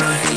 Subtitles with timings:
[0.00, 0.31] right.